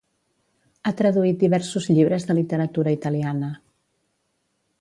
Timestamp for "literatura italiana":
2.39-3.55